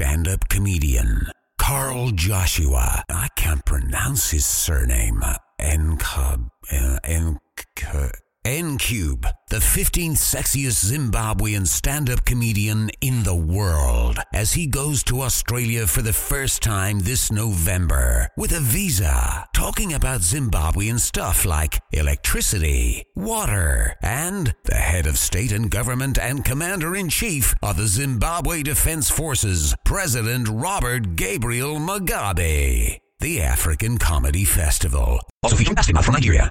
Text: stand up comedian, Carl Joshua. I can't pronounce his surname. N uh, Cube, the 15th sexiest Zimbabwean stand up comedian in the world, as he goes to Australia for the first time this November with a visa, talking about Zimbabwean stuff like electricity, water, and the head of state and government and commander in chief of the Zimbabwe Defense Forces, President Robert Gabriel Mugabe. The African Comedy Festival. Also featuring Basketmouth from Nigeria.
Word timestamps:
stand 0.00 0.26
up 0.26 0.48
comedian, 0.48 1.28
Carl 1.58 2.10
Joshua. 2.12 3.04
I 3.10 3.28
can't 3.36 3.62
pronounce 3.66 4.30
his 4.30 4.46
surname. 4.46 5.22
N 5.58 5.98
uh, 6.00 6.38
Cube, 8.78 9.26
the 9.50 9.58
15th 9.58 10.16
sexiest 10.16 10.90
Zimbabwean 10.90 11.66
stand 11.66 12.08
up 12.08 12.24
comedian 12.24 12.88
in 13.02 13.24
the 13.24 13.34
world, 13.34 13.89
as 14.40 14.54
he 14.54 14.66
goes 14.66 15.04
to 15.04 15.20
Australia 15.20 15.86
for 15.86 16.00
the 16.00 16.14
first 16.14 16.62
time 16.62 17.00
this 17.00 17.30
November 17.30 18.26
with 18.38 18.52
a 18.52 18.60
visa, 18.60 19.46
talking 19.52 19.92
about 19.92 20.22
Zimbabwean 20.22 20.98
stuff 20.98 21.44
like 21.44 21.78
electricity, 21.92 23.04
water, 23.14 23.94
and 24.02 24.54
the 24.64 24.80
head 24.90 25.06
of 25.06 25.18
state 25.18 25.52
and 25.52 25.70
government 25.70 26.18
and 26.18 26.42
commander 26.42 26.96
in 26.96 27.10
chief 27.10 27.54
of 27.62 27.76
the 27.76 27.86
Zimbabwe 27.86 28.62
Defense 28.62 29.10
Forces, 29.10 29.74
President 29.84 30.48
Robert 30.48 31.16
Gabriel 31.16 31.76
Mugabe. 31.76 32.98
The 33.20 33.42
African 33.42 33.98
Comedy 33.98 34.46
Festival. 34.46 35.20
Also 35.42 35.56
featuring 35.56 35.76
Basketmouth 35.76 36.04
from 36.04 36.14
Nigeria. 36.14 36.48